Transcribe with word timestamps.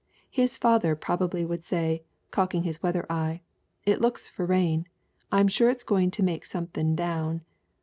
His 0.31 0.57
father 0.57 0.95
probably 0.95 1.45
would 1.45 1.63
say, 1.63 2.01
cocking 2.31 2.63
his 2.63 2.81
weather 2.81 3.05
eye, 3.07 3.41
'It 3.85 4.01
looks 4.01 4.27
for 4.29 4.47
rain. 4.47 4.87
I'm 5.31 5.47
sure 5.47 5.69
it's 5.69 5.83
going 5.83 6.09
to 6.09 6.23
make 6.23 6.43
something 6.43 6.95
down.' 6.95 7.41